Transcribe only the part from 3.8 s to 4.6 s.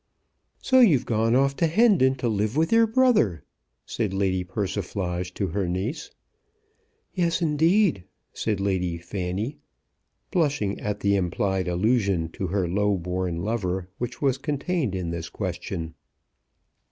said Lady